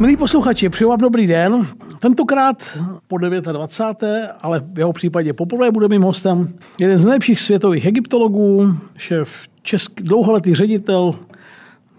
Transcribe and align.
Milí 0.00 0.16
posluchači, 0.16 0.68
přeju 0.68 0.90
vám 0.90 0.98
dobrý 0.98 1.26
den. 1.26 1.66
Tentokrát 1.98 2.78
po 3.08 3.18
29. 3.18 4.30
ale 4.40 4.60
v 4.60 4.78
jeho 4.78 4.92
případě 4.92 5.32
poprvé 5.32 5.70
bude 5.70 5.88
mým 5.88 6.02
hostem 6.02 6.54
jeden 6.80 6.98
z 6.98 7.04
nejlepších 7.04 7.40
světových 7.40 7.86
egyptologů, 7.86 8.74
šéf 8.96 9.48
český, 9.62 10.04
dlouholetý 10.04 10.54
ředitel 10.54 11.14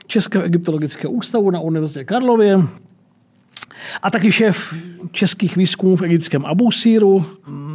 Českého 0.08 0.44
egyptologického 0.44 1.14
ústavu 1.14 1.52
na 1.52 1.60
Univerzitě 1.60 2.04
Karlově 2.04 2.60
a 4.02 4.12
taky 4.12 4.32
šéf 4.32 4.74
českých 5.12 5.56
výzkumů 5.56 5.96
v 5.96 6.02
egyptském 6.02 6.46
Abusíru. 6.46 7.26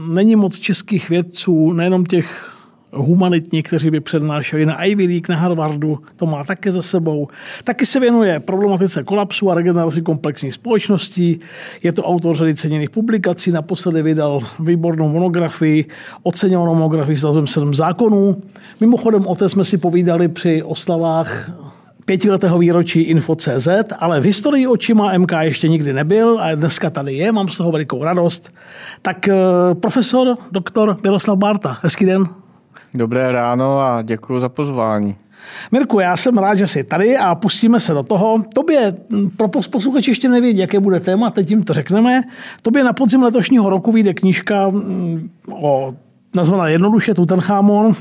Není 0.09 0.37
moc 0.37 0.59
českých 0.59 1.09
vědců, 1.09 1.73
nejenom 1.73 2.05
těch 2.05 2.54
humanitní, 2.95 3.63
kteří 3.63 3.91
by 3.91 4.01
přednášeli 4.01 4.67
na 4.67 4.85
Ivy 4.85 5.07
League, 5.07 5.29
na 5.29 5.37
Harvardu, 5.37 5.99
to 6.17 6.27
má 6.27 6.45
také 6.45 6.73
za 6.73 6.83
sebou. 6.83 7.29
Taky 7.65 7.87
se 7.87 8.01
věnuje 8.01 8.41
problematice 8.41 9.03
kolapsu 9.03 9.51
a 9.51 9.55
regeneraci 9.55 10.03
komplexních 10.03 10.55
společností. 10.55 11.41
Je 11.83 11.93
to 11.93 12.03
autor 12.03 12.37
řady 12.37 12.55
ceněných 12.55 12.91
publikací, 12.91 13.51
naposledy 13.51 14.03
vydal 14.03 14.41
výbornou 14.61 15.09
monografii, 15.09 15.85
oceněnou 16.23 16.75
monografii 16.75 17.17
s 17.17 17.23
názvem 17.23 17.47
Sedm 17.47 17.75
zákonů. 17.75 18.37
Mimochodem 18.81 19.27
o 19.27 19.35
té 19.35 19.49
jsme 19.49 19.65
si 19.65 19.79
povídali 19.79 20.29
při 20.29 20.63
oslavách 20.63 21.51
pětiletého 22.05 22.59
výročí 22.59 23.01
Info.cz, 23.01 23.69
ale 23.99 24.21
v 24.21 24.25
historii 24.25 24.67
očima 24.67 25.19
MK 25.19 25.33
ještě 25.41 25.69
nikdy 25.69 25.93
nebyl 25.93 26.39
a 26.41 26.55
dneska 26.55 26.91
tady 26.91 27.15
je, 27.15 27.33
mám 27.33 27.49
z 27.49 27.57
toho 27.57 27.73
velikou 27.73 28.05
radost. 28.05 28.51
Tak 29.03 29.29
eh, 29.29 29.35
profesor, 29.75 30.37
doktor 30.53 30.97
Miroslav 31.03 31.39
Barta, 31.39 31.79
hezký 31.83 32.05
den. 32.05 32.44
Dobré 32.95 33.33
ráno 33.33 33.81
a 33.81 34.03
děkuji 34.03 34.41
za 34.41 34.49
pozvání. 34.49 35.17
Mirku, 35.73 36.01
já 36.01 36.17
jsem 36.17 36.39
rád, 36.39 36.55
že 36.55 36.67
jsi 36.67 36.85
tady 36.85 37.17
a 37.17 37.35
pustíme 37.35 37.81
se 37.81 37.95
do 37.95 38.03
toho. 38.03 38.45
Tobě, 38.55 38.95
pro 39.37 39.49
posluchači 39.49 40.11
ještě 40.11 40.29
nevědí, 40.29 40.59
jaké 40.59 40.81
bude 40.81 41.01
téma, 41.01 41.31
teď 41.31 41.51
jim 41.51 41.63
to 41.63 41.73
řekneme. 41.73 42.23
Tobě 42.63 42.85
na 42.85 42.93
podzim 42.93 43.23
letošního 43.23 43.71
roku 43.71 43.93
vyjde 43.93 44.15
knížka 44.15 44.73
o, 45.53 45.95
nazvaná 46.35 46.69
jednoduše 46.69 47.15
Tutanchamon. 47.15 47.93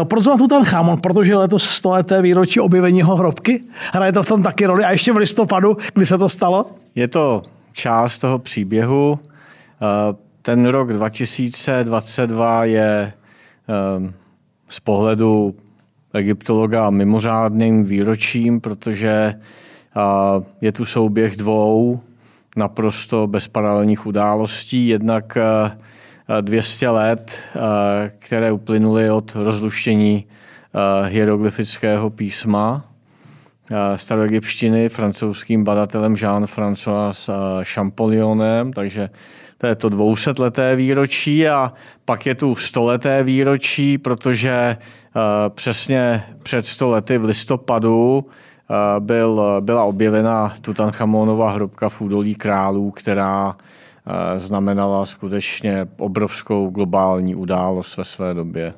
E, 0.00 0.04
proč 0.04 0.22
zvat 0.22 0.38
Tutanchamon? 0.38 1.00
Protože 1.00 1.36
letos 1.36 1.64
stoleté 1.64 2.22
výročí 2.22 2.60
objevení 2.60 2.98
jeho 2.98 3.16
hrobky. 3.16 3.64
Hraje 3.94 4.12
to 4.12 4.22
v 4.22 4.28
tom 4.28 4.42
taky 4.42 4.66
roli 4.66 4.84
a 4.84 4.90
ještě 4.90 5.12
v 5.12 5.16
listopadu, 5.16 5.76
kdy 5.94 6.06
se 6.06 6.18
to 6.18 6.28
stalo? 6.28 6.66
Je 6.94 7.08
to 7.08 7.42
část 7.72 8.18
toho 8.18 8.38
příběhu. 8.38 9.18
E, 9.18 10.16
ten 10.42 10.66
rok 10.66 10.92
2022 10.92 12.64
je 12.64 13.12
z 14.68 14.80
pohledu 14.80 15.54
egyptologa 16.14 16.90
mimořádným 16.90 17.84
výročím, 17.84 18.60
protože 18.60 19.34
je 20.60 20.72
tu 20.72 20.84
souběh 20.84 21.36
dvou 21.36 22.00
naprosto 22.56 23.26
bezparalelních 23.26 24.06
událostí. 24.06 24.88
Jednak 24.88 25.38
200 26.40 26.88
let, 26.88 27.38
které 28.18 28.52
uplynuly 28.52 29.10
od 29.10 29.32
rozluštění 29.34 30.24
hieroglyfického 31.04 32.10
písma 32.10 32.84
staroegyptštiny 33.96 34.88
francouzským 34.88 35.64
badatelem 35.64 36.14
Jean-François 36.14 37.32
Champollionem, 37.62 38.72
takže 38.72 39.10
to 39.58 39.66
je 39.66 39.74
to 39.74 39.88
dvousetleté 39.88 40.76
výročí 40.76 41.48
a 41.48 41.72
pak 42.04 42.26
je 42.26 42.34
tu 42.34 42.54
stoleté 42.54 43.22
výročí, 43.22 43.98
protože 43.98 44.50
eh, 44.50 45.20
přesně 45.48 46.22
před 46.42 46.66
sto 46.66 46.88
lety 46.88 47.18
v 47.18 47.24
listopadu 47.24 48.24
eh, 48.26 49.00
byl, 49.00 49.42
byla 49.60 49.84
objevena 49.84 50.54
Tutanchamonova 50.60 51.50
hrobka 51.50 51.88
v 51.88 52.00
údolí 52.00 52.34
králů, 52.34 52.90
která 52.90 53.56
eh, 53.56 54.40
znamenala 54.40 55.06
skutečně 55.06 55.88
obrovskou 55.98 56.70
globální 56.70 57.34
událost 57.34 57.96
ve 57.96 58.04
své 58.04 58.34
době. 58.34 58.72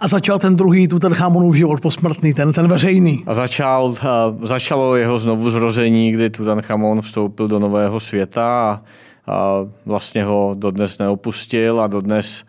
A 0.00 0.08
začal 0.08 0.38
ten 0.38 0.56
druhý 0.56 0.88
Tutanchamonův 0.88 1.54
život 1.54 1.80
posmrtný, 1.80 2.34
ten, 2.34 2.52
ten 2.52 2.68
veřejný. 2.68 3.24
A 3.26 3.34
začal, 3.34 3.94
začalo 4.42 4.96
jeho 4.96 5.18
znovu 5.18 5.50
zrození, 5.50 6.12
kdy 6.12 6.30
Tutanchamon 6.30 7.00
vstoupil 7.02 7.48
do 7.48 7.58
nového 7.58 8.00
světa 8.00 8.70
a 8.70 8.82
a 9.26 9.66
vlastně 9.86 10.24
ho 10.24 10.54
dodnes 10.58 10.98
neopustil 10.98 11.80
a 11.80 11.86
dodnes 11.86 12.44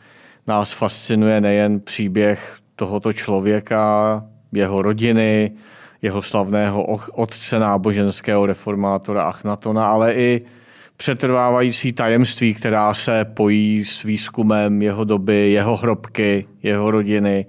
nás 0.47 0.73
fascinuje 0.73 1.41
nejen 1.41 1.79
příběh 1.79 2.57
tohoto 2.75 3.13
člověka, 3.13 4.23
jeho 4.51 4.81
rodiny, 4.81 5.51
jeho 6.01 6.21
slavného 6.21 6.83
otce 7.13 7.59
náboženského 7.59 8.45
reformátora 8.45 9.23
Achnatona, 9.23 9.87
ale 9.87 10.13
i 10.13 10.41
přetrvávající 10.97 11.93
tajemství, 11.93 12.53
která 12.53 12.93
se 12.93 13.25
pojí 13.25 13.85
s 13.85 14.03
výzkumem 14.03 14.81
jeho 14.81 15.03
doby, 15.03 15.51
jeho 15.51 15.77
hrobky, 15.77 16.45
jeho 16.63 16.91
rodiny. 16.91 17.45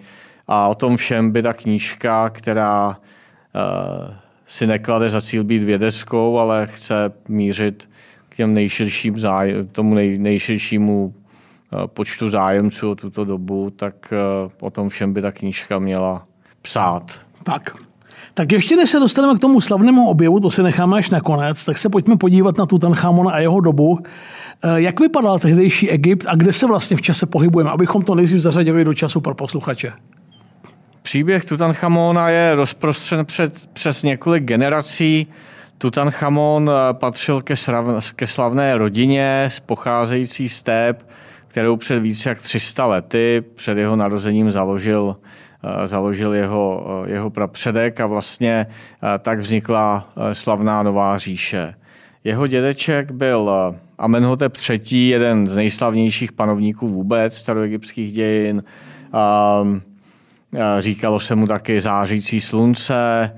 A 0.49 0.69
o 0.69 0.75
tom 0.75 0.97
všem 0.97 1.31
by 1.31 1.43
ta 1.43 1.53
knížka, 1.53 2.31
která 2.31 2.89
uh, 2.89 4.15
si 4.47 4.67
neklade 4.67 5.09
za 5.09 5.21
cíl 5.21 5.45
být 5.45 5.63
vědeckou, 5.63 6.39
ale 6.39 6.67
chce 6.71 7.13
mířit 7.29 7.89
těm 8.37 8.55
nejširším 8.55 9.19
zájem, 9.19 9.69
tomu 9.69 9.95
nej, 9.95 10.19
nejširšímu 10.19 11.15
eh, 11.15 11.77
počtu 11.87 12.29
zájemců 12.29 12.91
o 12.91 12.95
tuto 12.95 13.25
dobu, 13.25 13.71
tak 13.71 14.13
eh, 14.13 14.17
o 14.61 14.71
tom 14.71 14.89
všem 14.89 15.13
by 15.13 15.23
ta 15.23 15.33
knížka 15.33 15.79
měla 15.79 16.27
psát. 16.63 17.21
Tak. 17.43 17.77
Tak 18.35 18.53
ještě 18.53 18.77
než 18.77 18.91
se 18.91 19.01
dostaneme 19.01 19.35
k 19.35 19.41
tomu 19.41 19.61
slavnému 19.61 20.09
objevu, 20.09 20.41
to 20.41 20.51
si 20.51 20.63
necháme 20.63 20.99
až 20.99 21.11
nakonec, 21.11 21.65
tak 21.65 21.79
se 21.79 21.89
pojďme 21.89 22.17
podívat 22.17 22.59
na 22.59 22.67
Tutanchamona 22.67 23.31
a 23.31 23.39
jeho 23.39 23.61
dobu. 23.61 23.99
Eh, 24.63 24.81
jak 24.81 25.01
vypadal 25.01 25.39
tehdejší 25.39 25.91
Egypt 25.91 26.27
a 26.29 26.37
kde 26.37 26.53
se 26.53 26.67
vlastně 26.67 26.97
v 26.97 27.03
čase 27.03 27.27
pohybujeme, 27.27 27.71
abychom 27.71 28.03
to 28.03 28.15
nejdřív 28.15 28.39
zařadili 28.39 28.85
do 28.85 28.95
času 28.95 29.21
pro 29.21 29.35
posluchače? 29.35 29.93
Příběh 31.03 31.45
Tutanchamona 31.45 32.29
je 32.29 32.55
rozprostřen 32.55 33.25
před, 33.25 33.67
přes 33.73 34.03
několik 34.03 34.45
generací. 34.45 35.27
Tutanchamon 35.79 36.71
eh, 36.71 36.95
patřil 36.95 37.43
ke, 37.43 37.57
srav, 37.57 38.13
ke 38.13 38.27
slavné 38.27 38.79
rodině 38.79 39.49
pocházející 39.67 40.49
z 40.49 40.65
kterou 41.49 41.77
před 41.77 42.01
více 42.01 42.29
jak 42.29 42.43
300 42.43 42.87
lety 42.87 43.45
před 43.55 43.79
jeho 43.79 43.97
narozením 43.97 44.51
založil, 44.51 45.17
eh, 45.65 45.87
založil 45.87 46.35
jeho, 46.35 46.87
eh, 47.07 47.11
jeho 47.11 47.31
prapředek 47.31 48.01
a 48.01 48.07
vlastně 48.07 48.67
tak 49.19 49.39
vznikla 49.39 50.09
slavná 50.33 50.83
Nová 50.83 51.19
říše. 51.19 51.75
Jeho 52.25 52.47
dědeček 52.47 53.11
byl 53.11 53.51
Amenhotep 53.99 54.57
III., 54.71 55.09
jeden 55.09 55.47
z 55.47 55.57
nejslavnějších 55.57 56.33
panovníků 56.33 56.89
vůbec 56.89 57.37
staroegyptských 57.37 58.13
dějin. 58.13 58.65
Říkalo 60.79 61.19
se 61.19 61.35
mu 61.35 61.47
taky 61.47 61.81
zářící 61.81 62.41
slunce, 62.41 63.31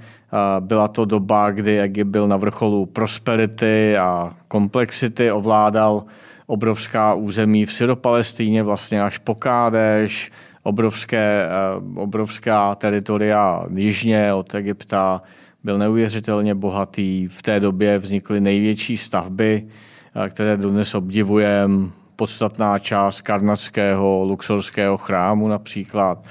byla 0.60 0.88
to 0.88 1.04
doba, 1.04 1.50
kdy 1.50 1.80
Egypt 1.80 2.08
byl 2.08 2.28
na 2.28 2.36
vrcholu 2.36 2.86
prosperity 2.86 3.96
a 3.96 4.34
komplexity, 4.48 5.32
ovládal 5.32 6.04
obrovská 6.46 7.14
území 7.14 7.66
v 7.66 7.72
Syropalestíně, 7.72 8.62
vlastně 8.62 9.02
až 9.02 9.18
po 9.18 9.34
Kádeš, 9.34 10.30
obrovské, 10.62 11.44
eh, 11.44 12.00
obrovská 12.00 12.74
teritoria 12.74 13.64
jižně 13.74 14.34
od 14.34 14.54
Egypta, 14.54 15.22
byl 15.64 15.78
neuvěřitelně 15.78 16.54
bohatý. 16.54 17.28
V 17.28 17.42
té 17.42 17.60
době 17.60 17.98
vznikly 17.98 18.40
největší 18.40 18.96
stavby, 18.96 19.66
eh, 19.66 20.28
které 20.28 20.56
dodnes 20.56 20.94
obdivujeme, 20.94 21.88
podstatná 22.16 22.78
část 22.78 23.20
karnatského 23.20 24.24
luxorského 24.24 24.96
chrámu 24.96 25.48
například. 25.48 26.24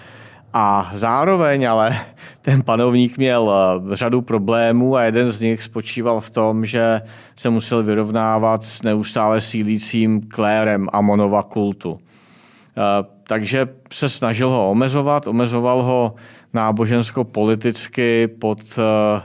A 0.57 0.89
zároveň 0.94 1.69
ale 1.69 2.00
ten 2.42 2.62
panovník 2.62 3.18
měl 3.18 3.54
eh, 3.54 3.95
řadu 3.95 4.21
problémů 4.21 4.95
a 4.95 5.04
jeden 5.04 5.31
z 5.31 5.42
nich 5.42 5.63
spočíval 5.63 6.21
v 6.21 6.30
tom, 6.30 6.65
že 6.65 7.01
se 7.36 7.50
musel 7.50 7.83
vyrovnávat 7.83 8.63
s 8.63 8.81
neustále 8.81 9.42
sílícím 9.42 10.21
klérem 10.21 10.88
Amonova 10.94 11.44
kultu. 11.44 11.98
Eh, 11.98 12.81
takže 13.27 13.68
se 13.92 14.09
snažil 14.09 14.50
ho 14.50 14.71
omezovat, 14.71 15.27
omezoval 15.27 15.83
ho 15.83 16.15
nábožensko-politicky 16.54 18.27
pod, 18.27 18.60
eh, 18.77 19.21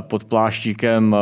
pod 0.00 0.24
pláštíkem 0.24 1.16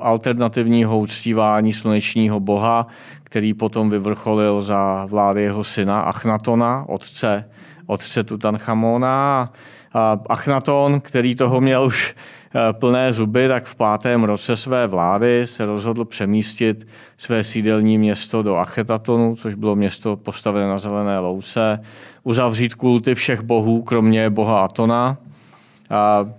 alternativního 0.00 0.98
uctívání 0.98 1.72
slunečního 1.72 2.40
boha, 2.40 2.86
který 3.24 3.54
potom 3.54 3.90
vyvrcholil 3.90 4.60
za 4.60 5.06
vlády 5.10 5.42
jeho 5.42 5.64
syna 5.64 6.00
Achnatona, 6.00 6.84
otce, 6.88 7.44
otce 7.86 8.24
Tutanchamona. 8.24 9.52
Achnaton, 10.28 11.00
který 11.00 11.34
toho 11.34 11.60
měl 11.60 11.84
už 11.84 12.14
eh, 12.14 12.72
plné 12.72 13.12
zuby, 13.12 13.48
tak 13.48 13.64
v 13.64 13.74
pátém 13.74 14.24
roce 14.24 14.56
své 14.56 14.86
vlády 14.86 15.46
se 15.46 15.66
rozhodl 15.66 16.04
přemístit 16.04 16.88
své 17.16 17.44
sídelní 17.44 17.98
město 17.98 18.42
do 18.42 18.56
Achetatonu, 18.56 19.36
což 19.36 19.54
bylo 19.54 19.76
město 19.76 20.16
postavené 20.16 20.68
na 20.68 20.78
zelené 20.78 21.18
louce, 21.18 21.80
uzavřít 22.22 22.74
kulty 22.74 23.14
všech 23.14 23.40
bohů, 23.42 23.82
kromě 23.82 24.30
boha 24.30 24.64
Atona, 24.64 25.16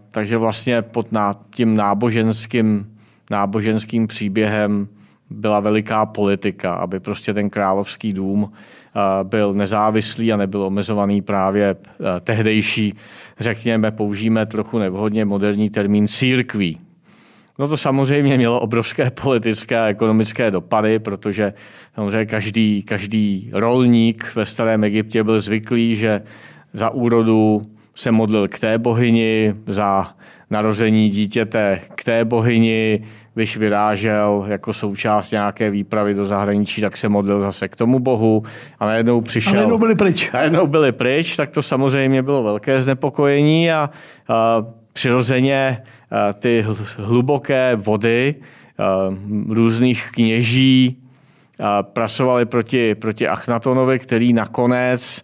takže 0.10 0.38
vlastně 0.38 0.82
pod 0.82 1.08
tím 1.50 1.76
náboženským, 1.76 2.86
náboženským 3.32 4.08
příběhem 4.08 4.88
byla 5.30 5.60
veliká 5.60 6.06
politika, 6.06 6.74
aby 6.74 7.00
prostě 7.00 7.34
ten 7.34 7.50
královský 7.50 8.14
dům 8.14 8.52
byl 9.24 9.54
nezávislý 9.54 10.34
a 10.34 10.38
nebyl 10.38 10.62
omezovaný 10.62 11.22
právě 11.22 11.76
tehdejší, 12.22 12.94
řekněme, 13.40 13.92
použijeme 13.92 14.46
trochu 14.46 14.80
nevhodně 14.80 15.26
moderní 15.26 15.70
termín 15.70 16.08
církví. 16.08 16.78
No 17.60 17.68
to 17.68 17.78
samozřejmě 17.78 18.38
mělo 18.38 18.60
obrovské 18.60 19.12
politické 19.12 19.80
a 19.80 19.86
ekonomické 19.86 20.52
dopady, 20.52 21.00
protože 21.00 21.54
samozřejmě 21.96 22.26
každý, 22.26 22.84
každý 22.84 23.50
rolník 23.54 24.36
ve 24.36 24.46
starém 24.46 24.84
Egyptě 24.84 25.24
byl 25.24 25.42
zvyklý, 25.42 25.96
že 25.96 26.22
za 26.74 26.90
úrodu 26.90 27.62
se 27.96 28.12
modlil 28.12 28.48
k 28.48 28.60
té 28.60 28.78
bohyni, 28.78 29.54
za 29.68 30.08
narození 30.50 31.10
dítěte 31.10 31.80
k 31.96 32.04
té 32.04 32.26
bohyni, 32.26 33.04
když 33.34 33.58
vyrážel 33.58 34.46
jako 34.48 34.74
součást 34.74 35.32
nějaké 35.32 35.72
výpravy 35.72 36.14
do 36.14 36.26
zahraničí, 36.26 36.82
tak 36.82 36.98
se 36.98 37.10
modlil 37.10 37.42
zase 37.42 37.68
k 37.68 37.76
tomu 37.76 38.00
bohu 38.00 38.42
a 38.80 38.86
najednou 38.86 39.22
přišel. 39.22 39.54
A 39.54 39.56
najednou 39.56 39.78
byli 39.78 39.96
pryč. 39.96 40.32
Najednou 40.34 40.68
byli 40.68 40.92
pryč, 40.92 41.36
tak 41.36 41.50
to 41.50 41.62
samozřejmě 41.62 42.24
bylo 42.24 42.44
velké 42.44 42.82
znepokojení 42.82 43.72
a, 43.72 43.90
a 44.30 44.66
přirozeně 44.94 45.78
a, 46.12 46.34
ty 46.34 46.66
hluboké 46.98 47.76
vody 47.76 48.36
a, 48.78 48.84
různých 49.50 50.10
kněží 50.12 50.98
a, 51.60 51.84
proti, 52.46 52.96
proti 52.96 53.28
Achnatonovi, 53.28 54.00
který 54.00 54.34
nakonec 54.34 55.24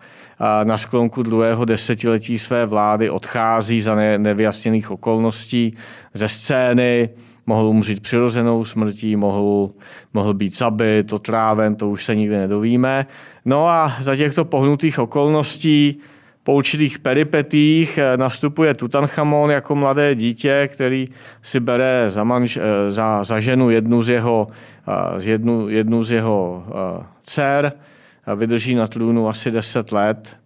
na 0.64 0.78
sklonku 0.78 1.24
druhého 1.24 1.66
desetiletí 1.66 2.40
své 2.40 2.66
vlády 2.66 3.10
odchází 3.10 3.82
za 3.82 3.96
nevyjasněných 4.18 4.92
okolností 4.92 5.72
ze 6.14 6.30
scény, 6.30 7.10
mohl 7.46 7.66
umřít 7.66 8.00
přirozenou 8.00 8.66
smrtí, 8.66 9.16
mohl, 9.16 9.70
mohl 10.14 10.34
být 10.34 10.58
zabit, 10.58 11.14
otráven, 11.14 11.76
to 11.76 11.90
už 11.90 12.06
se 12.06 12.16
nikdy 12.16 12.36
nedovíme. 12.36 13.06
No 13.46 13.68
a 13.68 13.96
za 14.00 14.16
těchto 14.16 14.46
pohnutých 14.46 15.00
okolností 15.00 16.00
po 16.44 16.54
určitých 16.54 17.00
peripetích 17.00 17.98
eh, 17.98 18.18
nastupuje 18.18 18.74
Tutanchamon 18.74 19.52
jako 19.52 19.76
mladé 19.76 20.16
dítě, 20.16 20.70
který 20.74 21.06
si 21.42 21.60
bere 21.60 22.06
za, 22.10 22.24
manž, 22.24 22.58
eh, 22.58 22.92
za, 22.92 23.24
za 23.24 23.40
ženu 23.40 23.70
jednu 23.70 24.02
z 24.02 24.10
jeho, 24.10 24.48
eh, 24.88 25.30
jednu, 25.30 25.70
jednu 25.70 26.04
z 26.04 26.12
jeho 26.12 26.64
dcer, 27.24 27.74
vydrží 28.36 28.76
na 28.76 28.88
trůnu 28.88 29.30
asi 29.30 29.52
10 29.52 29.92
let. 29.92 30.38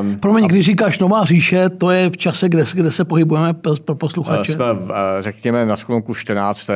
Um, 0.00 0.18
Promiň, 0.18 0.46
když 0.46 0.66
říkáš 0.66 0.98
Nová 0.98 1.24
říše, 1.24 1.68
to 1.68 1.90
je 1.90 2.10
v 2.10 2.16
čase, 2.16 2.48
kde, 2.48 2.64
kde 2.74 2.90
se 2.90 3.04
pohybujeme 3.04 3.54
pro 3.84 3.94
posluchače? 3.94 4.52
Jsme, 4.52 4.64
řekněme, 5.20 5.66
na 5.66 5.76
sklonku 5.76 6.14
14. 6.14 6.70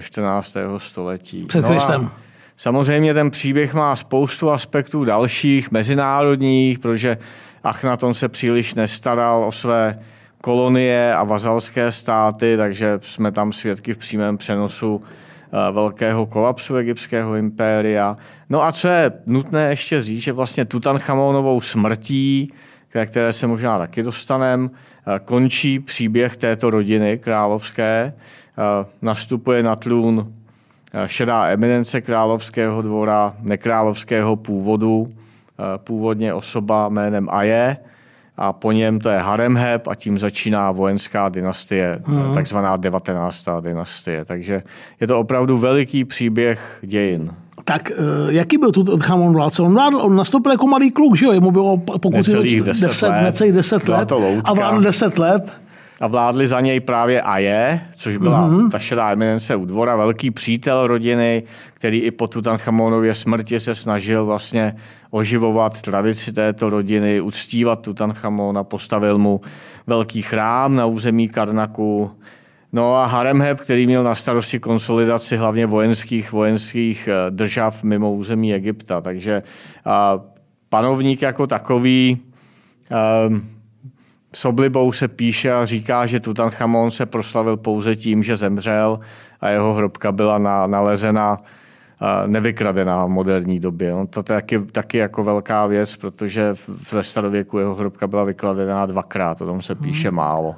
14. 0.00 0.56
století. 0.76 1.44
Před 1.44 1.60
no 1.60 1.68
Kristem. 1.68 2.10
samozřejmě 2.56 3.14
ten 3.14 3.30
příběh 3.30 3.74
má 3.74 3.96
spoustu 3.96 4.50
aspektů 4.50 5.04
dalších, 5.04 5.70
mezinárodních, 5.70 6.78
protože 6.78 7.16
Achnaton 7.64 8.14
se 8.14 8.28
příliš 8.28 8.74
nestaral 8.74 9.44
o 9.44 9.52
své 9.52 9.98
kolonie 10.40 11.14
a 11.14 11.24
vazalské 11.24 11.92
státy, 11.92 12.56
takže 12.56 12.98
jsme 13.02 13.32
tam 13.32 13.52
svědky 13.52 13.94
v 13.94 13.98
přímém 13.98 14.38
přenosu 14.38 15.02
velkého 15.72 16.26
kolapsu 16.26 16.76
egyptského 16.76 17.34
impéria. 17.34 18.16
No 18.50 18.64
a 18.64 18.72
co 18.72 18.88
je 18.88 19.12
nutné 19.26 19.70
ještě 19.70 20.02
říct, 20.02 20.22
že 20.22 20.32
vlastně 20.32 20.64
Tutanchamonovou 20.64 21.60
smrtí, 21.60 22.52
které 23.06 23.32
se 23.32 23.46
možná 23.46 23.78
taky 23.78 24.02
dostanem, 24.02 24.70
eh, 24.70 25.20
končí 25.24 25.80
příběh 25.80 26.36
této 26.36 26.70
rodiny 26.70 27.18
královské. 27.18 28.12
Eh, 28.12 28.86
nastupuje 29.02 29.62
na 29.62 29.76
trůn 29.76 30.32
šedá 31.06 31.46
eminence 31.46 32.00
královského 32.00 32.82
dvora, 32.82 33.36
nekrálovského 33.40 34.36
původu, 34.36 35.06
původně 35.76 36.34
osoba 36.34 36.88
jménem 36.88 37.28
Aje, 37.30 37.76
a 38.38 38.52
po 38.52 38.72
něm 38.72 38.98
to 39.00 39.08
je 39.08 39.18
Haremheb 39.18 39.88
a 39.88 39.94
tím 39.94 40.18
začíná 40.18 40.72
vojenská 40.72 41.28
dynastie, 41.28 41.98
hmm. 42.04 42.34
takzvaná 42.34 42.76
19. 42.76 43.44
dynastie. 43.60 44.24
Takže 44.24 44.62
je 45.00 45.06
to 45.06 45.20
opravdu 45.20 45.58
veliký 45.58 46.04
příběh 46.04 46.78
dějin. 46.82 47.30
Tak 47.64 47.90
eh, 47.90 47.94
jaký 48.28 48.58
byl 48.58 48.72
tu 48.72 48.98
Chamon 48.98 49.32
vládce? 49.32 49.62
On, 49.62 49.74
vládl, 49.74 49.96
on 49.96 50.16
nastoupil 50.16 50.52
jako 50.52 50.66
malý 50.66 50.90
kluk, 50.90 51.16
že 51.16 51.26
jo? 51.26 51.32
Jemu 51.32 51.50
bylo 51.50 51.76
pokud 51.76 52.16
necelých 52.16 52.62
10, 52.62 52.86
10 52.86 53.08
let. 53.08 53.22
Necelých 53.22 53.52
10 53.52 53.88
let. 53.88 54.12
A 54.44 54.54
vládl 54.54 54.80
10 54.80 55.18
let 55.18 55.60
a 56.00 56.06
vládli 56.06 56.46
za 56.46 56.60
něj 56.60 56.80
právě 56.80 57.22
Aje, 57.22 57.80
což 57.96 58.16
byla 58.16 58.48
mm-hmm. 58.48 58.70
ta 58.70 58.78
šedá 58.78 59.10
eminence 59.10 59.56
u 59.56 59.64
dvora, 59.64 59.96
velký 59.96 60.30
přítel 60.30 60.86
rodiny, 60.86 61.42
který 61.74 61.98
i 61.98 62.10
po 62.10 62.26
Tutanchamonově 62.26 63.14
smrti 63.14 63.60
se 63.60 63.74
snažil 63.74 64.24
vlastně 64.24 64.76
oživovat 65.10 65.82
tradici 65.82 66.32
této 66.32 66.70
rodiny, 66.70 67.20
uctívat 67.20 67.80
Tutanchamona, 67.80 68.64
postavil 68.64 69.18
mu 69.18 69.40
velký 69.86 70.22
chrám 70.22 70.76
na 70.76 70.86
území 70.86 71.28
Karnaku. 71.28 72.10
No 72.72 72.96
a 72.96 73.06
Haremheb, 73.06 73.60
který 73.60 73.86
měl 73.86 74.02
na 74.02 74.14
starosti 74.14 74.60
konsolidaci 74.60 75.36
hlavně 75.36 75.66
vojenských, 75.66 76.32
vojenských 76.32 77.08
eh, 77.08 77.30
držav 77.30 77.82
mimo 77.82 78.12
území 78.12 78.54
Egypta. 78.54 79.00
Takže 79.00 79.42
panovník 80.68 81.22
jako 81.22 81.46
takový 81.46 82.20
um, 83.28 83.48
s 84.34 84.44
oblibou 84.44 84.92
se 84.92 85.08
píše 85.08 85.52
a 85.52 85.64
říká, 85.64 86.06
že 86.06 86.20
Tutanchamon 86.20 86.90
se 86.90 87.06
proslavil 87.06 87.56
pouze 87.56 87.96
tím, 87.96 88.22
že 88.22 88.36
zemřel 88.36 89.00
a 89.40 89.48
jeho 89.48 89.74
hrobka 89.74 90.12
byla 90.12 90.38
na, 90.38 90.66
nalezena 90.66 91.38
nevykradená 92.26 93.04
v 93.04 93.08
moderní 93.08 93.60
době. 93.60 93.92
No, 93.92 94.06
to 94.06 94.20
je 94.20 94.24
taky, 94.24 94.58
taky 94.58 94.98
jako 94.98 95.24
velká 95.24 95.66
věc, 95.66 95.96
protože 95.96 96.54
ve 96.92 97.02
starověku 97.02 97.58
jeho 97.58 97.74
hrobka 97.74 98.06
byla 98.06 98.24
vykladená 98.24 98.86
dvakrát, 98.86 99.40
o 99.40 99.46
tom 99.46 99.62
se 99.62 99.74
píše 99.74 100.08
hmm. 100.08 100.16
málo. 100.16 100.56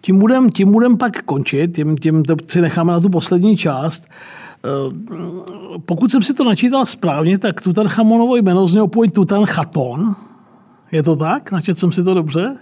Tím 0.00 0.18
budem, 0.18 0.50
tím 0.50 0.72
budem 0.72 0.96
pak 0.96 1.22
končit, 1.22 1.74
tím, 1.74 1.96
tím 1.96 2.22
to 2.22 2.36
si 2.48 2.60
necháme 2.60 2.92
na 2.92 3.00
tu 3.00 3.08
poslední 3.08 3.56
část. 3.56 4.06
Eh, 4.64 4.68
pokud 5.78 6.10
jsem 6.10 6.22
si 6.22 6.34
to 6.34 6.44
načítal 6.44 6.86
správně, 6.86 7.38
tak 7.38 7.60
Tutanchamonovo 7.60 8.36
jméno 8.36 8.66
z 8.66 8.74
něho 8.74 8.88
pojď 8.88 9.12
Tutanchaton. 9.12 10.14
Je 10.92 11.02
to 11.02 11.16
tak? 11.16 11.52
Načet 11.52 11.78
jsem 11.78 11.92
si 11.92 12.04
to 12.04 12.14
dobře? 12.14 12.56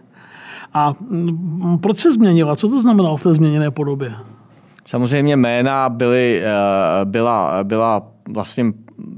A 0.75 0.93
mm, 1.11 1.79
proč 1.79 1.99
se 1.99 2.13
změnila? 2.13 2.57
Co 2.57 2.69
to 2.69 2.81
znamenalo 2.81 3.17
v 3.17 3.23
té 3.23 3.33
změněné 3.33 3.71
podobě? 3.71 4.13
Samozřejmě 4.87 5.37
jména 5.37 5.89
byly, 5.89 6.43
eh, 6.45 7.05
byla, 7.05 7.65
byla 7.65 8.03
vlastně 8.33 8.65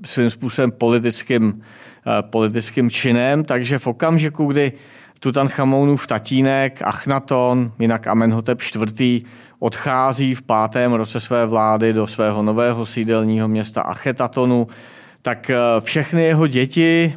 svým 0.05 0.31
způsobem 0.31 0.71
politickým, 0.71 1.63
eh, 2.07 2.23
politickým 2.23 2.91
činem, 2.91 3.45
takže 3.45 3.79
v 3.79 3.87
okamžiku, 3.87 4.47
kdy 4.47 4.73
Tutanchamonův 5.21 6.07
tatínek 6.07 6.83
Achnaton, 6.83 7.73
jinak 7.79 8.07
Amenhotep 8.07 8.59
IV. 8.61 9.25
odchází 9.59 10.35
v 10.35 10.43
pátém 10.43 10.93
roce 10.93 11.21
své 11.21 11.47
vlády 11.47 11.93
do 11.93 12.07
svého 12.07 12.43
nového 12.43 12.87
sídelního 12.87 13.49
města 13.49 13.83
Achetatonu, 13.83 14.67
tak 15.23 15.51
eh, 15.51 15.57
všechny 15.81 16.23
jeho 16.23 16.47
děti, 16.47 17.15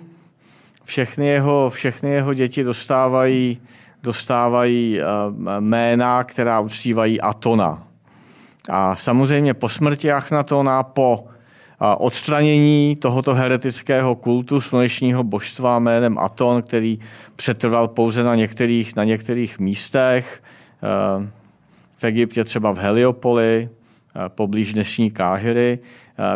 všechny 0.84 1.28
jeho, 1.28 1.70
všechny 1.70 2.10
jeho 2.10 2.34
děti 2.34 2.64
dostávají 2.64 3.62
dostávají 4.06 5.00
eh, 5.00 5.04
jména, 5.60 6.24
která 6.24 6.60
uctívají 6.60 7.22
Atona. 7.22 7.84
A 8.70 8.96
samozřejmě 8.96 9.54
po 9.54 9.70
smrti 9.70 10.12
Achnatona, 10.12 10.84
po 10.84 11.28
odstranění 11.96 12.96
tohoto 12.96 13.36
heretického 13.36 14.16
kultu 14.16 14.62
slunečního 14.62 15.24
božstva 15.24 15.80
jménem 15.80 16.18
Aton, 16.18 16.62
který 16.62 17.00
přetrval 17.36 17.88
pouze 17.88 18.24
na 18.24 18.36
některých, 18.36 18.96
na 18.96 19.04
některých 19.04 19.60
místech, 19.60 20.44
eh, 20.84 21.30
v 21.98 22.04
Egyptě 22.04 22.44
třeba 22.44 22.72
v 22.72 22.78
Heliopoli, 22.78 23.70
poblíž 24.28 24.74
dnešní 24.74 25.12
Káhyry, 25.12 25.80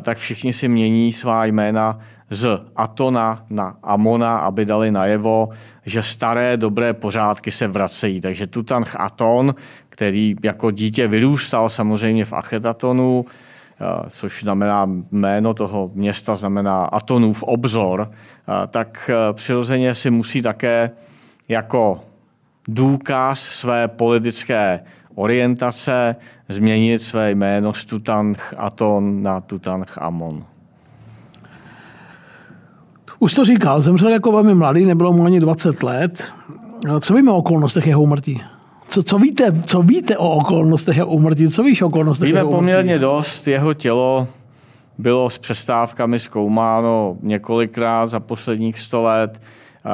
tak 0.01 0.17
všichni 0.17 0.53
si 0.53 0.67
mění 0.67 1.13
svá 1.13 1.45
jména 1.45 1.99
z 2.29 2.61
Atona 2.75 3.45
na 3.49 3.77
Amona, 3.83 4.37
aby 4.37 4.65
dali 4.65 4.91
najevo, 4.91 5.49
že 5.85 6.03
staré 6.03 6.57
dobré 6.57 6.93
pořádky 6.93 7.51
se 7.51 7.67
vracejí. 7.67 8.21
Takže 8.21 8.47
Tutanch 8.47 8.95
Aton, 8.95 9.55
který 9.89 10.35
jako 10.43 10.71
dítě 10.71 11.07
vyrůstal 11.07 11.69
samozřejmě 11.69 12.25
v 12.25 12.33
Achetatonu, 12.33 13.25
eh, 13.27 13.48
což 14.09 14.43
znamená 14.43 14.89
jméno 15.11 15.53
toho 15.53 15.91
města, 15.93 16.35
znamená 16.35 16.85
Atonův 16.85 17.43
obzor, 17.43 18.11
eh, 18.11 18.67
tak 18.67 19.09
eh, 19.13 19.33
přirozeně 19.33 19.95
si 19.95 20.09
musí 20.09 20.41
také 20.41 20.91
jako 21.47 21.99
důkaz 22.67 23.39
své 23.39 23.87
politické 23.87 24.79
orientace 25.15 26.15
změnit 26.49 26.99
své 26.99 27.31
jméno 27.31 27.73
z 27.73 27.85
Tutanch 27.85 28.53
Aton 28.57 29.23
na 29.23 29.41
Tutanch 29.41 29.97
Amon. 29.97 30.43
Už 33.19 33.33
to 33.33 33.45
říkal, 33.45 33.81
zemřel 33.81 34.09
jako 34.09 34.31
velmi 34.31 34.55
mladý, 34.55 34.85
nebylo 34.85 35.13
mu 35.13 35.25
ani 35.25 35.39
20 35.39 35.83
let. 35.83 36.23
Co 36.99 37.13
víme 37.13 37.31
o 37.31 37.37
okolnostech 37.37 37.87
jeho 37.87 38.01
umrtí? 38.01 38.41
Co, 38.89 39.03
co, 39.03 39.17
víte, 39.17 39.63
co 39.65 39.81
víte 39.81 40.17
o 40.17 40.29
okolnostech 40.29 40.97
jeho 40.97 41.07
umrtí? 41.07 41.47
Co 41.47 41.63
víš 41.63 41.81
o 41.81 41.87
okolnostech 41.87 42.27
Víme 42.27 42.39
jeho 42.39 42.51
poměrně 42.51 42.99
dost. 42.99 43.47
Jeho 43.47 43.73
tělo 43.73 44.27
bylo 44.97 45.29
s 45.29 45.37
přestávkami 45.37 46.19
zkoumáno 46.19 47.17
několikrát 47.21 48.05
za 48.07 48.19
posledních 48.19 48.79
sto 48.79 49.01
let. 49.01 49.41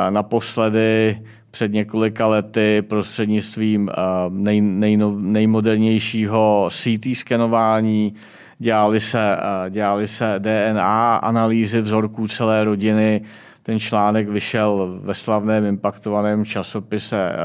Naposledy 0.09 1.21
před 1.51 1.73
několika 1.73 2.27
lety 2.27 2.81
prostřednictvím 2.81 3.89
nej, 4.29 4.61
nej, 4.61 4.97
nejmodernějšího 5.15 6.67
CT 6.71 7.07
skenování 7.13 8.13
dělali 8.59 8.99
se, 8.99 9.37
dělali 9.69 10.07
se 10.07 10.35
DNA 10.37 11.15
analýzy 11.15 11.81
vzorků 11.81 12.27
celé 12.27 12.63
rodiny. 12.63 13.21
Ten 13.65 13.79
článek 13.79 14.29
vyšel 14.29 14.99
ve 15.01 15.13
slavném 15.13 15.65
impaktovaném 15.65 16.45
časopise 16.45 17.35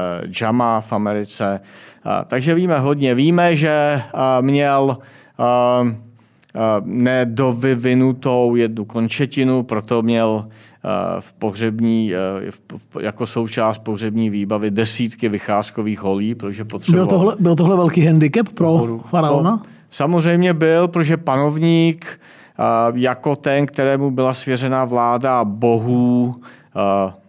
JAMA 0.41 0.81
v 0.81 0.93
Americe. 0.93 1.59
Takže 2.27 2.55
víme 2.55 2.79
hodně. 2.79 3.15
Víme, 3.15 3.55
že 3.55 4.01
měl 4.41 4.97
nedovyvinutou 6.83 8.55
jednu 8.55 8.85
končetinu, 8.85 9.63
proto 9.63 10.01
měl 10.01 10.47
v 11.19 11.33
pohřební, 11.33 12.13
jako 12.99 13.25
součást 13.25 13.77
pohřební 13.77 14.29
výbavy 14.29 14.71
desítky 14.71 15.29
vycházkových 15.29 15.99
holí, 15.99 16.35
protože 16.35 16.65
potřeboval... 16.65 17.07
Byl 17.07 17.17
tohle, 17.17 17.35
byl 17.39 17.55
tohle 17.55 17.75
velký 17.75 18.05
handicap 18.05 18.49
pro 18.49 18.99
faraona? 19.05 19.61
Samozřejmě 19.89 20.53
byl, 20.53 20.87
protože 20.87 21.17
panovník 21.17 22.19
jako 22.93 23.35
ten, 23.35 23.65
kterému 23.65 24.11
byla 24.11 24.33
svěřena 24.33 24.85
vláda 24.85 25.43
bohů 25.43 26.35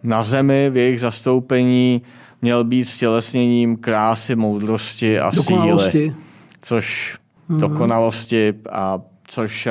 na 0.03 0.23
zemi 0.23 0.69
v 0.69 0.77
jejich 0.77 1.01
zastoupení, 1.01 2.01
měl 2.41 2.63
být 2.63 2.85
stělesněním 2.85 3.77
krásy, 3.77 4.35
moudrosti 4.35 5.19
a 5.19 5.31
síly. 5.31 6.15
Což 6.61 7.17
mm-hmm. 7.49 7.59
dokonalosti, 7.59 8.53
a 8.71 8.99
což 9.27 9.67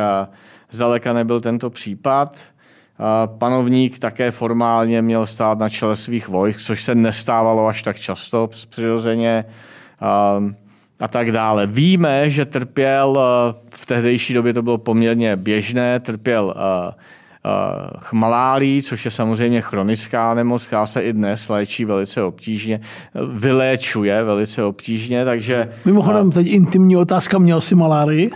zdaleka 0.71 1.12
nebyl 1.12 1.40
tento 1.40 1.71
případ. 1.71 2.38
Panovník 3.38 3.99
také 3.99 4.31
formálně 4.31 5.02
měl 5.02 5.26
stát 5.26 5.59
na 5.59 5.69
čele 5.69 5.97
svých 5.97 6.28
vojsk, 6.28 6.61
což 6.61 6.85
se 6.85 6.95
nestávalo 6.95 7.66
až 7.66 7.83
tak 7.83 7.97
často 7.97 8.50
přirozeně 8.69 9.45
a 11.02 11.09
tak 11.09 11.32
dále. 11.32 11.66
Víme, 11.66 12.30
že 12.30 12.44
trpěl, 12.44 13.18
v 13.75 13.87
tehdejší 13.87 14.35
době 14.35 14.52
to 14.52 14.62
bylo 14.62 14.78
poměrně 14.78 15.37
běžné, 15.37 16.00
trpěl 16.00 16.54
chmalálí, 17.99 18.82
což 18.82 19.04
je 19.04 19.11
samozřejmě 19.11 19.61
chronická 19.61 20.35
nemoc, 20.35 20.66
která 20.66 20.87
se 20.87 21.00
i 21.00 21.12
dnes 21.12 21.49
léčí 21.49 21.85
velice 21.85 22.23
obtížně, 22.23 22.80
vyléčuje 23.32 24.23
velice 24.23 24.64
obtížně, 24.64 25.25
takže... 25.25 25.68
Mimochodem, 25.85 26.30
teď 26.30 26.47
intimní 26.47 26.97
otázka, 26.97 27.38
měl 27.38 27.61
jsi 27.61 27.75
malárii? 27.75 28.30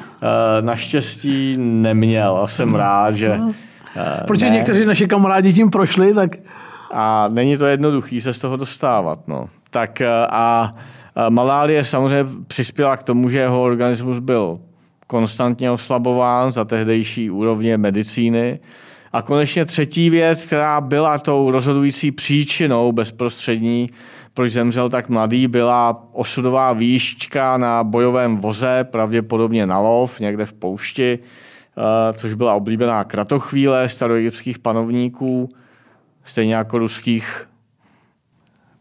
Naštěstí 0.60 1.54
neměl 1.58 2.36
a 2.36 2.46
jsem 2.46 2.74
rád, 2.74 3.14
že... 3.14 3.38
No. 3.38 3.52
Protože 4.26 4.46
ne. 4.46 4.56
někteří 4.56 4.86
naši 4.86 5.06
kamarádi 5.06 5.52
tím 5.52 5.70
prošli, 5.70 6.14
tak... 6.14 6.30
A 6.92 7.28
není 7.28 7.56
to 7.56 7.66
jednoduchý 7.66 8.20
se 8.20 8.34
z 8.34 8.38
toho 8.38 8.56
dostávat, 8.56 9.18
no. 9.28 9.48
Tak 9.70 10.02
a 10.30 10.70
malárie 11.28 11.84
samozřejmě 11.84 12.32
přispěla 12.46 12.96
k 12.96 13.02
tomu, 13.02 13.30
že 13.30 13.38
jeho 13.38 13.62
organismus 13.62 14.18
byl 14.18 14.60
konstantně 15.06 15.70
oslabován 15.70 16.52
za 16.52 16.64
tehdejší 16.64 17.30
úrovně 17.30 17.76
medicíny. 17.76 18.60
A 19.12 19.22
konečně 19.22 19.64
třetí 19.64 20.10
věc, 20.10 20.44
která 20.44 20.80
byla 20.80 21.18
tou 21.18 21.50
rozhodující 21.50 22.12
příčinou 22.12 22.92
bezprostřední, 22.92 23.90
proč 24.34 24.52
zemřel 24.52 24.88
tak 24.88 25.08
mladý, 25.08 25.48
byla 25.48 26.08
osudová 26.12 26.72
výšťka 26.72 27.56
na 27.56 27.84
bojovém 27.84 28.36
voze, 28.36 28.84
pravděpodobně 28.90 29.66
na 29.66 29.78
lov, 29.78 30.20
někde 30.20 30.44
v 30.44 30.52
poušti, 30.52 31.18
eh, 31.18 32.12
což 32.12 32.34
byla 32.34 32.54
oblíbená 32.54 33.04
kratochvíle 33.04 33.88
staroegyptských 33.88 34.58
panovníků, 34.58 35.48
stejně 36.24 36.54
jako 36.54 36.78
ruských 36.78 37.48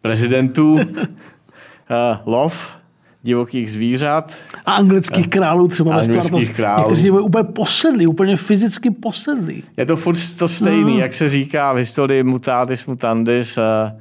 prezidentů. 0.02 0.80
Eh, 1.90 2.18
lov 2.26 2.78
divokých 3.24 3.72
zvířat. 3.72 4.32
A 4.66 4.74
anglických 4.74 5.28
králů 5.28 5.68
třeba 5.68 5.98
ve 5.98 6.44
králů. 6.54 6.82
Někteří 6.82 7.12
byli 7.12 7.22
úplně 7.22 7.44
posedlí, 7.44 8.08
úplně 8.08 8.36
fyzicky 8.36 8.92
posedlí. 8.92 9.64
Je 9.78 9.86
to 9.86 9.98
furt 9.98 10.18
to 10.38 10.48
stejný, 10.48 10.94
no. 10.94 11.00
jak 11.00 11.14
se 11.14 11.30
říká 11.30 11.74
v 11.74 11.78
historii 11.78 12.24
mutatis 12.24 12.86
mutandis. 12.86 13.58
A, 13.58 13.96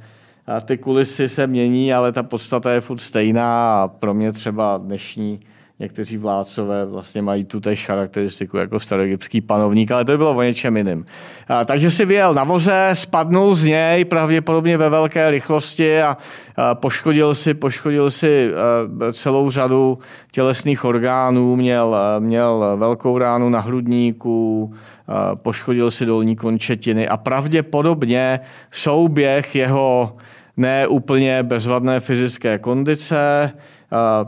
a 0.47 0.61
ty 0.61 0.77
kulisy 0.77 1.29
se 1.29 1.47
mění, 1.47 1.93
ale 1.93 2.11
ta 2.11 2.23
podstata 2.23 2.71
je 2.71 2.81
furt 2.81 2.97
stejná 2.97 3.83
a 3.83 3.87
pro 3.87 4.13
mě 4.13 4.31
třeba 4.31 4.77
dnešní 4.77 5.39
někteří 5.79 6.17
vládcové 6.17 6.85
vlastně 6.85 7.21
mají 7.21 7.43
tu 7.43 7.59
tež 7.59 7.85
charakteristiku 7.85 8.57
jako 8.57 8.79
staroegyptský 8.79 9.41
panovník, 9.41 9.91
ale 9.91 10.05
to 10.05 10.17
bylo 10.17 10.35
o 10.35 10.41
něčem 10.41 10.77
jiným. 10.77 11.05
A, 11.47 11.65
takže 11.65 11.91
si 11.91 12.05
vyjel 12.05 12.33
na 12.33 12.43
voze, 12.43 12.89
spadnul 12.93 13.55
z 13.55 13.63
něj 13.63 14.05
pravděpodobně 14.05 14.77
ve 14.77 14.89
velké 14.89 15.31
rychlosti 15.31 16.01
a, 16.01 16.17
a 16.55 16.75
poškodil 16.75 17.35
si, 17.35 17.53
poškodil 17.53 18.11
si 18.11 18.51
a, 18.53 19.13
celou 19.13 19.51
řadu 19.51 19.99
tělesných 20.31 20.85
orgánů, 20.85 21.55
měl, 21.55 21.95
a, 21.95 22.19
měl 22.19 22.77
velkou 22.77 23.17
ránu 23.17 23.49
na 23.49 23.59
hrudníku, 23.59 24.73
a, 25.07 25.35
poškodil 25.35 25.91
si 25.91 26.05
dolní 26.05 26.35
končetiny 26.35 27.07
a 27.07 27.17
pravděpodobně 27.17 28.39
souběh 28.71 29.55
jeho 29.55 30.13
ne 30.57 30.87
úplně 30.87 31.43
bezvadné 31.43 31.99
fyzické 31.99 32.59
kondice, 32.59 33.51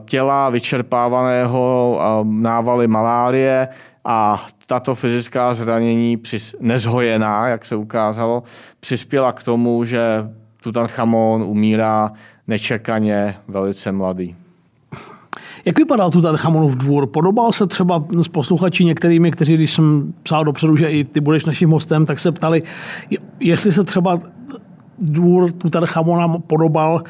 těla 0.05 0.49
vyčerpávaného 0.49 1.99
návaly 2.23 2.87
malárie 2.87 3.67
a 4.05 4.45
tato 4.67 4.95
fyzická 4.95 5.53
zranění, 5.53 6.21
nezhojená, 6.59 7.47
jak 7.47 7.65
se 7.65 7.75
ukázalo, 7.75 8.43
přispěla 8.79 9.31
k 9.31 9.43
tomu, 9.43 9.83
že 9.83 10.29
Tutanchamon 10.61 11.43
umírá 11.43 12.11
nečekaně 12.47 13.35
velice 13.47 13.91
mladý. 13.91 14.33
Jak 15.65 15.77
vypadal 15.77 16.11
Tutanchamonův 16.11 16.75
dvůr? 16.75 17.07
Podobal 17.07 17.51
se 17.51 17.67
třeba 17.67 18.03
s 18.21 18.27
posluchači 18.27 18.85
některými, 18.85 19.31
kteří, 19.31 19.53
když 19.53 19.73
jsem 19.73 20.13
psal 20.23 20.45
dopředu, 20.45 20.75
že 20.75 20.91
i 20.91 21.03
ty 21.03 21.19
budeš 21.19 21.45
naším 21.45 21.69
hostem, 21.69 22.05
tak 22.05 22.19
se 22.19 22.31
ptali, 22.31 22.63
jestli 23.39 23.71
se 23.71 23.83
třeba 23.83 24.19
dvůr 24.99 25.51
Tutanchamona 25.51 26.27
podobal 26.47 27.01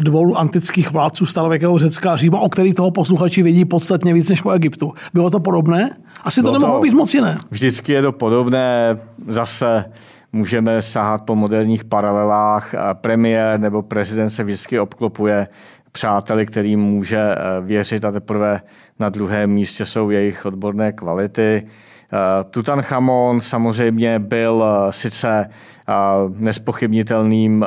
dvou 0.00 0.36
antických 0.36 0.90
vládců 0.92 1.26
starověkého 1.26 1.78
Řecka 1.78 2.12
a 2.12 2.16
Říma, 2.16 2.40
o 2.40 2.48
kterých 2.48 2.74
toho 2.74 2.90
posluchači 2.90 3.42
vidí 3.42 3.64
podstatně 3.64 4.14
víc 4.14 4.28
než 4.28 4.40
po 4.40 4.50
Egyptu. 4.50 4.92
Bylo 5.14 5.30
to 5.30 5.40
podobné? 5.40 5.90
Asi 6.24 6.42
to, 6.42 6.48
to 6.48 6.52
nemohlo 6.52 6.80
být 6.80 6.94
moc 6.94 7.14
jiné. 7.14 7.38
Vždycky 7.50 7.92
je 7.92 8.02
to 8.02 8.12
podobné. 8.12 8.98
Zase 9.28 9.84
můžeme 10.32 10.82
sahat 10.82 11.22
po 11.22 11.34
moderních 11.36 11.84
paralelách. 11.84 12.74
Premiér 12.92 13.60
nebo 13.60 13.82
prezident 13.82 14.30
se 14.30 14.44
vždycky 14.44 14.80
obklopuje 14.80 15.48
přáteli, 15.92 16.46
kterým 16.46 16.80
může 16.80 17.18
eh, 17.18 17.36
věřit 17.60 18.04
a 18.04 18.12
teprve 18.12 18.60
na 18.98 19.08
druhém 19.08 19.50
místě 19.50 19.86
jsou 19.86 20.10
jejich 20.10 20.46
odborné 20.46 20.92
kvality. 20.92 21.66
Eh, 22.12 22.44
Tutanchamon 22.44 23.40
samozřejmě 23.40 24.18
byl 24.18 24.64
eh, 24.64 24.92
sice 24.92 25.50
eh, 25.88 25.92
nespochybnitelným 26.36 27.66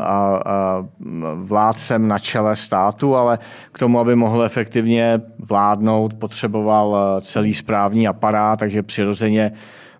vládcem 1.35 2.07
na 2.07 2.19
čele 2.19 2.55
státu, 2.55 3.15
ale 3.15 3.39
k 3.71 3.79
tomu, 3.79 3.99
aby 3.99 4.15
mohl 4.15 4.43
efektivně 4.43 5.21
vládnout, 5.49 6.13
potřeboval 6.13 6.97
celý 7.21 7.53
správní 7.53 8.07
aparát, 8.07 8.59
takže 8.59 8.83
přirozeně 8.83 9.51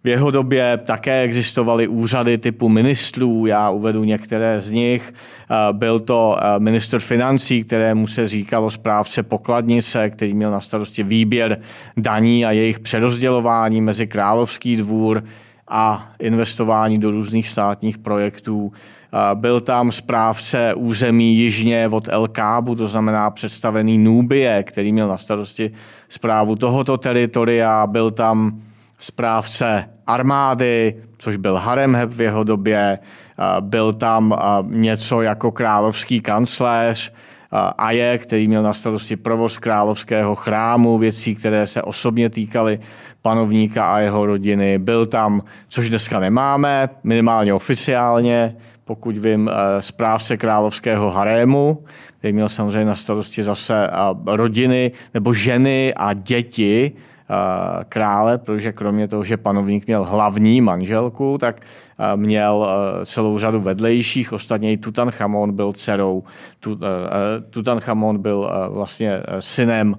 v 0.04 0.08
jeho 0.08 0.32
době 0.32 0.80
také 0.86 1.22
existovaly 1.22 1.88
úřady 1.88 2.38
typu 2.38 2.70
ministrů, 2.70 3.46
já 3.46 3.70
uvedu 3.70 4.04
některé 4.04 4.60
z 4.60 4.72
nich. 4.72 5.14
Byl 5.72 6.00
to 6.00 6.38
minister 6.58 7.00
financí, 7.00 7.64
kterému 7.64 8.08
se 8.08 8.28
říkalo 8.28 8.72
správce 8.72 9.24
pokladnice, 9.24 10.10
který 10.10 10.34
měl 10.34 10.52
na 10.52 10.62
starosti 10.62 11.04
výběr 11.04 11.60
daní 11.98 12.46
a 12.46 12.52
jejich 12.52 12.80
přerozdělování 12.80 13.82
mezi 13.82 14.08
královský 14.08 14.76
dvůr 14.76 15.24
a 15.68 16.12
investování 16.20 16.98
do 16.98 17.12
různých 17.12 17.50
státních 17.50 17.98
projektů. 17.98 18.72
Byl 19.34 19.62
tam 19.62 19.92
správce 19.92 20.74
území 20.74 21.36
jižně 21.36 21.90
od 21.92 22.08
El 22.08 22.28
Kábu, 22.28 22.76
to 22.76 22.88
znamená 22.88 23.30
představený 23.30 23.98
Nubie, 23.98 24.64
který 24.64 24.92
měl 24.92 25.08
na 25.08 25.18
starosti 25.18 25.72
zprávu 26.10 26.56
tohoto 26.56 26.98
teritoria. 26.98 27.88
Byl 27.88 28.12
tam 28.12 28.60
správce 29.00 29.86
armády, 30.08 30.96
což 31.18 31.36
byl 31.36 31.56
Haremheb 31.58 32.10
v 32.10 32.22
jeho 32.22 32.44
době, 32.44 33.00
byl 33.60 33.94
tam 33.94 34.36
něco 34.68 35.22
jako 35.22 35.52
královský 35.52 36.22
kancléř, 36.22 37.14
Aje, 37.78 38.18
který 38.18 38.48
měl 38.48 38.64
na 38.64 38.74
starosti 38.74 39.16
provoz 39.16 39.58
královského 39.58 40.36
chrámu, 40.36 40.98
věcí, 40.98 41.36
které 41.36 41.68
se 41.68 41.82
osobně 41.82 42.30
týkaly 42.30 42.80
panovníka 43.22 43.94
a 43.94 44.00
jeho 44.00 44.26
rodiny. 44.26 44.78
Byl 44.78 45.06
tam, 45.06 45.42
což 45.68 45.90
dneska 45.90 46.20
nemáme, 46.20 46.90
minimálně 47.04 47.54
oficiálně, 47.54 48.56
pokud 48.86 49.18
vím, 49.18 49.50
správce 49.80 50.38
královského 50.38 51.10
harému, 51.10 51.84
který 52.20 52.34
měl 52.34 52.50
samozřejmě 52.50 52.86
na 52.86 52.96
starosti 52.96 53.44
zase 53.44 53.90
rodiny 54.26 54.92
nebo 55.14 55.34
ženy 55.34 55.94
a 55.94 56.14
děti 56.14 56.92
krále, 57.90 58.38
protože 58.38 58.72
kromě 58.72 59.08
toho, 59.08 59.24
že 59.24 59.38
panovník 59.38 59.88
měl 59.88 60.04
hlavní 60.04 60.62
manželku, 60.62 61.38
tak 61.38 61.62
měl 62.16 62.68
celou 63.06 63.40
řadu 63.40 63.60
vedlejších. 63.60 64.34
Ostatně 64.34 64.72
i 64.72 64.78
Tutanchamon 64.78 65.52
byl 65.56 65.74
dcerou. 65.74 66.24
Tutanchamon 67.50 68.18
byl 68.18 68.50
vlastně 68.70 69.24
synem 69.40 69.96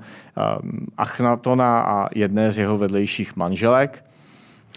Achnatona 0.97 1.81
a 1.81 2.09
jedné 2.15 2.53
z 2.53 2.59
jeho 2.59 2.77
vedlejších 2.77 3.37
manželek. 3.37 4.05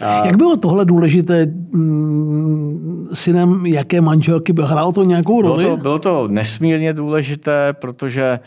Jak 0.00 0.36
bylo 0.36 0.56
tohle 0.56 0.84
důležité 0.84 1.46
mm, 1.46 3.08
synem 3.12 3.66
jaké 3.66 4.00
manželky? 4.00 4.54
Hrálo 4.62 4.92
to 4.92 5.04
nějakou 5.04 5.42
roli? 5.42 5.64
Bylo 5.64 5.76
to, 5.76 5.82
bylo 5.82 5.98
to 5.98 6.28
nesmírně 6.28 6.92
důležité, 6.92 7.72
protože 7.72 8.38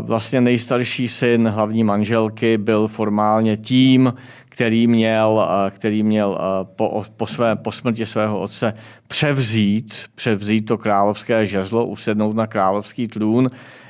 vlastně 0.00 0.40
nejstarší 0.40 1.08
syn 1.08 1.48
hlavní 1.48 1.84
manželky 1.84 2.58
byl 2.58 2.88
formálně 2.88 3.56
tím, 3.56 4.12
který 4.48 4.86
měl, 4.86 5.48
který 5.70 6.02
měl 6.02 6.38
po, 6.76 7.04
po, 7.16 7.26
své, 7.26 7.56
po 7.56 7.72
smrti 7.72 8.06
svého 8.06 8.40
otce 8.40 8.74
převzít, 9.08 9.94
převzít 10.14 10.60
to 10.60 10.78
královské 10.78 11.46
žezlo, 11.46 11.86
usednout 11.86 12.36
na 12.36 12.46
královský 12.46 13.08
trůn 13.08 13.46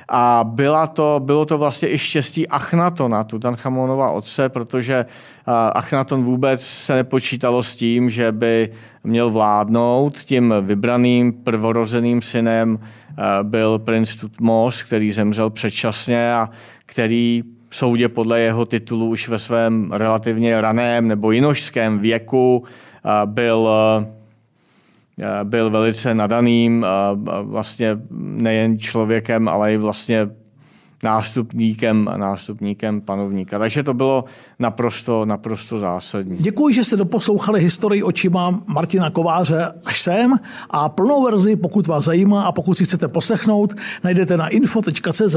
a 0.09 0.45
byla 0.47 0.87
to, 0.87 1.21
bylo 1.23 1.45
to 1.45 1.57
vlastně 1.57 1.93
i 1.93 1.97
štěstí 1.97 2.47
Achnatona, 2.47 3.23
Tutanchamonova 3.23 4.11
otce, 4.11 4.49
protože 4.49 5.05
Achnaton 5.73 6.23
vůbec 6.23 6.65
se 6.65 6.95
nepočítalo 6.95 7.63
s 7.63 7.75
tím, 7.75 8.09
že 8.09 8.31
by 8.31 8.69
měl 9.03 9.31
vládnout. 9.31 10.17
Tím 10.17 10.53
vybraným 10.61 11.33
prvorozeným 11.33 12.21
synem 12.21 12.79
byl 13.43 13.79
princ 13.79 14.15
Tutmos, 14.15 14.83
který 14.83 15.11
zemřel 15.11 15.49
předčasně 15.49 16.33
a 16.33 16.49
který 16.85 17.43
soudě 17.71 18.09
podle 18.09 18.39
jeho 18.39 18.65
titulu 18.65 19.07
už 19.07 19.29
ve 19.29 19.39
svém 19.39 19.91
relativně 19.91 20.61
raném 20.61 21.07
nebo 21.07 21.31
jinožském 21.31 21.99
věku 21.99 22.63
byl 23.25 23.69
Eh, 24.01 24.22
byl 25.43 25.69
velice 25.69 26.13
nadaným, 26.13 26.85
vlastně 27.41 27.97
nejen 28.33 28.79
člověkem, 28.79 29.47
ale 29.47 29.73
i 29.73 29.77
vlastně 29.77 30.29
nástupníkem, 31.03 32.09
nástupníkem 32.17 33.01
panovníka. 33.01 33.59
Takže 33.59 33.83
to 33.83 33.93
bylo 33.93 34.23
naprosto, 34.59 35.25
naprosto 35.25 35.79
zásadní. 35.79 36.37
Děkuji, 36.37 36.73
že 36.73 36.83
jste 36.83 36.97
doposlouchali 36.97 37.61
historii 37.61 38.03
očima 38.03 38.59
Martina 38.67 39.09
Kováře 39.09 39.73
až 39.85 40.01
sem 40.01 40.35
a 40.69 40.89
plnou 40.89 41.23
verzi, 41.23 41.55
pokud 41.55 41.87
vás 41.87 42.03
zajímá 42.03 42.43
a 42.43 42.51
pokud 42.51 42.77
si 42.77 42.83
chcete 42.83 43.07
poslechnout, 43.07 43.73
najdete 44.03 44.37
na 44.37 44.47
info.cz. 44.47 45.35